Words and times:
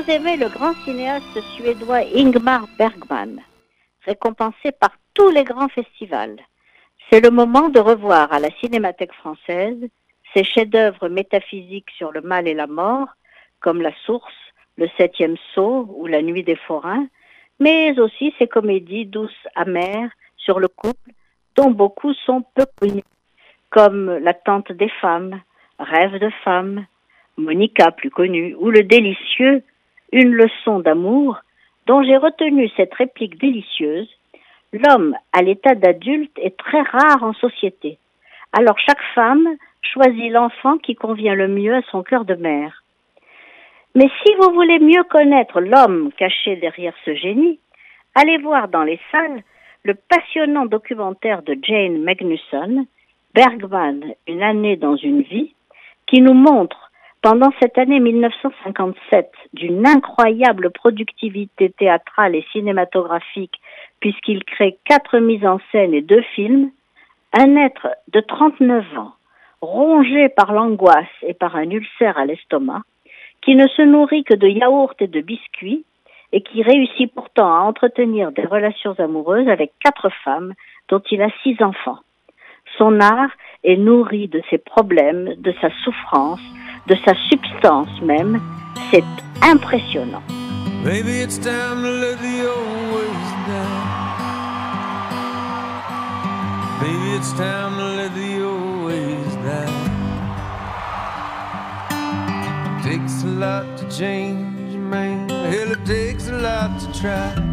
vous 0.00 0.10
aimez 0.10 0.36
le 0.36 0.48
grand 0.48 0.72
cinéaste 0.84 1.40
suédois 1.54 2.04
Ingmar 2.14 2.66
Bergman, 2.78 3.40
récompensé 4.06 4.72
par 4.72 4.92
tous 5.12 5.28
les 5.30 5.44
grands 5.44 5.68
festivals, 5.68 6.38
c'est 7.10 7.20
le 7.20 7.30
moment 7.30 7.68
de 7.68 7.80
revoir 7.80 8.32
à 8.32 8.38
la 8.38 8.50
Cinémathèque 8.60 9.12
française 9.12 9.76
ses 10.32 10.44
chefs-d'œuvre 10.44 11.08
métaphysiques 11.08 11.90
sur 11.98 12.12
le 12.12 12.22
mal 12.22 12.48
et 12.48 12.54
la 12.54 12.66
mort, 12.66 13.08
comme 13.60 13.82
La 13.82 13.92
Source, 14.06 14.32
Le 14.76 14.88
Septième 14.96 15.36
Saut 15.54 15.86
ou 15.94 16.06
La 16.06 16.22
Nuit 16.22 16.44
des 16.44 16.56
Forains, 16.56 17.06
mais 17.58 17.98
aussi 17.98 18.32
ses 18.38 18.46
comédies 18.46 19.06
douces 19.06 19.48
amères 19.54 20.10
sur 20.38 20.60
le 20.60 20.68
couple, 20.68 21.10
dont 21.56 21.72
beaucoup 21.72 22.14
sont 22.14 22.42
peu 22.54 22.64
connues, 22.80 23.02
comme 23.68 24.16
La 24.18 24.32
Tante 24.32 24.72
des 24.72 24.90
femmes, 25.00 25.42
Rêve 25.78 26.18
de 26.18 26.30
femme, 26.42 26.86
Monica 27.36 27.90
plus 27.90 28.10
connue, 28.10 28.54
ou 28.58 28.70
le 28.70 28.82
délicieux 28.82 29.62
Une 30.12 30.32
leçon 30.32 30.80
d'amour, 30.80 31.38
dont 31.86 32.02
j'ai 32.02 32.16
retenu 32.16 32.68
cette 32.76 32.94
réplique 32.94 33.40
délicieuse. 33.40 34.08
L'homme 34.72 35.16
à 35.32 35.42
l'état 35.42 35.74
d'adulte 35.74 36.36
est 36.38 36.56
très 36.56 36.82
rare 36.82 37.22
en 37.22 37.32
société. 37.32 37.98
Alors 38.52 38.78
chaque 38.78 39.02
femme 39.14 39.48
choisit 39.82 40.30
l'enfant 40.30 40.78
qui 40.78 40.94
convient 40.94 41.34
le 41.34 41.48
mieux 41.48 41.74
à 41.74 41.82
son 41.90 42.02
cœur 42.02 42.24
de 42.24 42.34
mère. 42.34 42.82
Mais 43.94 44.08
si 44.22 44.32
vous 44.40 44.52
voulez 44.52 44.78
mieux 44.78 45.02
connaître 45.04 45.60
l'homme 45.60 46.10
caché 46.16 46.56
derrière 46.56 46.94
ce 47.04 47.14
génie, 47.14 47.58
allez 48.14 48.38
voir 48.38 48.68
dans 48.68 48.84
les 48.84 49.00
salles 49.10 49.42
le 49.82 49.94
passionnant 49.94 50.66
documentaire 50.66 51.42
de 51.42 51.56
Jane 51.60 52.02
Magnusson, 52.02 52.86
Bergman, 53.34 54.14
Une 54.28 54.42
année 54.42 54.76
dans 54.76 54.96
une 54.96 55.22
vie, 55.22 55.54
qui 56.06 56.20
nous 56.20 56.34
montre 56.34 56.89
pendant 57.22 57.50
cette 57.60 57.76
année 57.76 58.00
1957 58.00 59.30
d'une 59.52 59.86
incroyable 59.86 60.70
productivité 60.70 61.70
théâtrale 61.70 62.34
et 62.34 62.46
cinématographique 62.52 63.60
puisqu'il 64.00 64.44
crée 64.44 64.78
quatre 64.84 65.18
mises 65.18 65.44
en 65.44 65.58
scène 65.70 65.92
et 65.92 66.00
deux 66.00 66.22
films, 66.34 66.70
un 67.32 67.56
être 67.56 67.88
de 68.08 68.20
39 68.20 68.84
ans, 68.98 69.12
rongé 69.60 70.28
par 70.30 70.52
l'angoisse 70.52 71.06
et 71.22 71.34
par 71.34 71.56
un 71.56 71.68
ulcère 71.70 72.18
à 72.18 72.24
l'estomac, 72.24 72.82
qui 73.42 73.54
ne 73.54 73.66
se 73.68 73.82
nourrit 73.82 74.24
que 74.24 74.34
de 74.34 74.48
yaourts 74.48 74.94
et 75.00 75.06
de 75.06 75.20
biscuits, 75.20 75.84
et 76.32 76.42
qui 76.42 76.62
réussit 76.62 77.12
pourtant 77.12 77.52
à 77.52 77.60
entretenir 77.60 78.32
des 78.32 78.44
relations 78.44 78.94
amoureuses 78.98 79.48
avec 79.48 79.72
quatre 79.80 80.10
femmes 80.24 80.54
dont 80.88 81.02
il 81.10 81.20
a 81.22 81.28
six 81.42 81.60
enfants. 81.60 81.98
Son 82.78 83.00
art 83.00 83.30
est 83.64 83.76
nourri 83.76 84.28
de 84.28 84.40
ses 84.48 84.58
problèmes, 84.58 85.34
de 85.38 85.52
sa 85.60 85.70
souffrance, 85.82 86.40
de 86.86 86.96
sa 87.04 87.14
substance 87.28 88.00
même. 88.02 88.40
C'est 88.90 89.04
impressionnant. 89.42 90.22
Maybe 90.84 91.20
it's 91.20 91.38
time 91.38 91.82
to 91.82 91.90
let 91.90 92.18
the 92.20 92.48
old 92.48 92.94
ways 92.94 93.30
down. 93.46 94.00
Maybe 96.80 97.16
it's 97.16 97.32
time 97.32 97.76
to 97.76 97.84
let 97.96 98.14
the 98.14 98.42
old 98.42 98.86
ways 98.86 99.34
down. 99.44 99.90
Takes 102.82 103.22
a 103.24 103.26
lot 103.26 103.76
to 103.76 103.84
change, 103.90 104.74
man. 104.76 105.28
Hell, 105.28 105.72
it 105.72 105.84
takes 105.84 106.28
a 106.28 106.38
lot 106.38 106.80
to 106.80 106.86
try. 106.98 107.50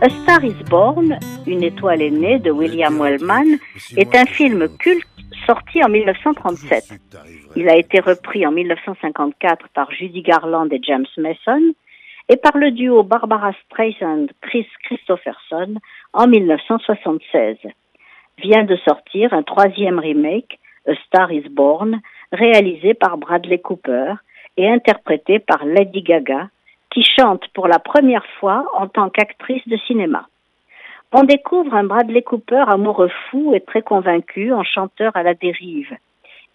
A 0.00 0.10
Star 0.22 0.42
is 0.44 0.60
Born, 0.68 1.16
Une 1.46 1.62
étoile 1.62 2.02
est 2.02 2.10
née 2.10 2.38
de 2.40 2.50
William 2.50 2.98
Wellman, 2.98 3.58
est 3.96 4.14
un 4.16 4.26
film 4.26 4.68
culte 4.78 5.06
sorti 5.46 5.82
en 5.84 5.88
1937. 5.88 7.00
Il 7.56 7.68
a 7.68 7.76
été 7.76 8.00
repris 8.00 8.46
en 8.46 8.52
1954 8.52 9.68
par 9.74 9.90
Judy 9.90 10.22
Garland 10.22 10.68
et 10.70 10.80
James 10.82 11.06
Mason 11.16 11.74
et 12.28 12.36
par 12.36 12.56
le 12.56 12.70
duo 12.70 13.02
Barbara 13.02 13.52
Streisand-Chris 13.64 14.68
Christopherson 14.84 15.74
en 16.12 16.26
1976. 16.26 17.58
Vient 18.38 18.64
de 18.64 18.76
sortir 18.76 19.32
un 19.32 19.42
troisième 19.42 19.98
remake, 19.98 20.58
A 20.86 20.94
Star 21.06 21.30
is 21.32 21.48
Born, 21.50 22.00
réalisé 22.32 22.94
par 22.94 23.18
Bradley 23.18 23.58
Cooper 23.58 24.14
et 24.56 24.68
interprété 24.68 25.38
par 25.38 25.64
Lady 25.64 26.02
Gaga, 26.02 26.48
qui 26.90 27.04
chante 27.18 27.46
pour 27.54 27.68
la 27.68 27.78
première 27.78 28.26
fois 28.38 28.66
en 28.74 28.86
tant 28.86 29.08
qu'actrice 29.08 29.66
de 29.66 29.76
cinéma. 29.86 30.26
On 31.14 31.24
découvre 31.24 31.74
un 31.74 31.84
Bradley 31.84 32.22
Cooper 32.22 32.64
amoureux 32.68 33.10
fou 33.28 33.52
et 33.54 33.60
très 33.60 33.82
convaincu 33.82 34.50
en 34.54 34.64
chanteur 34.64 35.14
à 35.14 35.22
la 35.22 35.34
dérive. 35.34 35.94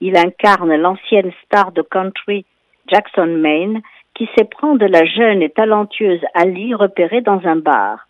Il 0.01 0.17
incarne 0.17 0.75
l'ancienne 0.75 1.31
star 1.45 1.71
de 1.73 1.83
country 1.83 2.43
Jackson 2.87 3.27
Maine 3.27 3.81
qui 4.15 4.27
s'éprend 4.35 4.73
de 4.73 4.87
la 4.87 5.05
jeune 5.05 5.43
et 5.43 5.51
talentueuse 5.51 6.21
Ali 6.33 6.73
repérée 6.73 7.21
dans 7.21 7.39
un 7.45 7.57
bar. 7.57 8.07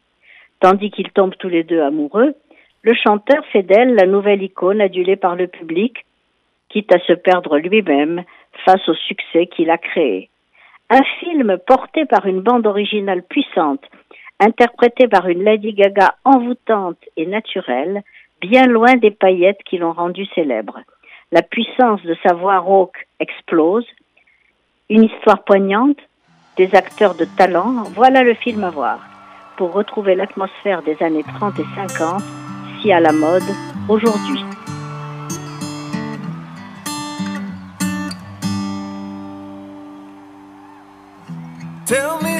Tandis 0.62 0.90
qu'ils 0.90 1.12
tombent 1.12 1.36
tous 1.38 1.50
les 1.50 1.66
deux 1.66 1.82
amoureux, 1.82 2.34
le 2.82 2.94
chanteur 2.94 3.46
fait 3.52 3.64
d'elle 3.64 3.96
la 3.96 4.08
nouvelle 4.08 4.42
icône 4.42 4.80
adulée 4.80 5.18
par 5.18 5.36
le 5.36 5.48
public, 5.48 6.06
quitte 6.70 6.96
à 6.96 7.00
se 7.00 7.14
perdre 7.14 7.58
lui-même 7.58 8.24
face 8.64 8.88
au 8.88 8.94
succès 8.94 9.48
qu'il 9.48 9.70
a 9.70 9.78
créé. 9.78 10.30
Un 10.90 11.04
film 11.20 11.58
porté 11.68 12.06
par 12.06 12.26
une 12.26 12.40
bande 12.40 12.66
originale 12.66 13.24
puissante, 13.24 13.84
interprétée 14.40 15.08
par 15.08 15.28
une 15.28 15.44
Lady 15.44 15.74
Gaga 15.74 16.16
envoûtante 16.24 17.00
et 17.16 17.26
naturelle, 17.26 18.04
bien 18.42 18.68
loin 18.68 18.96
des 18.96 19.12
paillettes 19.12 19.64
qui 19.66 19.78
l'ont 19.78 19.94
rendue 19.94 20.28
célèbre. 20.36 20.80
La 21.32 21.42
puissance 21.42 22.02
de 22.04 22.16
sa 22.26 22.34
voix 22.34 22.60
rauque 22.60 23.08
explose. 23.20 23.86
Une 24.90 25.04
histoire 25.04 25.44
poignante, 25.44 25.98
des 26.56 26.74
acteurs 26.74 27.16
de 27.16 27.26
talent, 27.26 27.84
voilà 27.94 28.24
le 28.24 28.34
film 28.34 28.64
à 28.64 28.70
voir. 28.70 29.00
Pour 29.58 29.74
retrouver 29.74 30.16
l'atmosphère 30.16 30.84
des 30.84 30.96
années 31.02 31.24
30 31.24 31.60
et 31.60 31.66
50, 31.76 32.24
si 32.82 32.92
à 32.92 33.00
la 33.00 33.12
mode 33.12 33.44
aujourd'hui. 33.90 34.44
Tell 41.86 42.20
me 42.22 42.40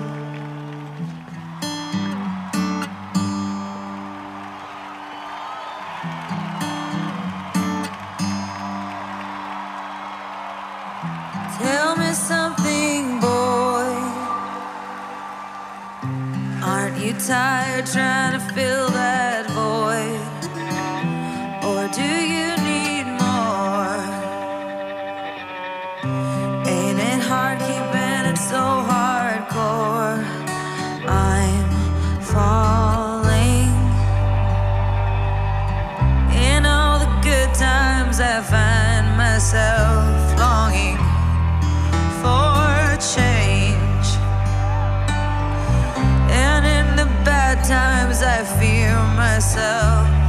Falling. 32.33 33.71
In 36.33 36.65
all 36.65 36.99
the 36.99 37.11
good 37.21 37.53
times, 37.53 38.19
I 38.19 38.41
find 38.41 39.17
myself 39.17 40.39
longing 40.39 40.97
for 42.21 42.97
change. 43.15 44.07
And 46.31 46.65
in 46.65 46.95
the 46.95 47.07
bad 47.25 47.63
times, 47.65 48.21
I 48.21 48.43
fear 48.59 48.95
myself. 49.15 50.20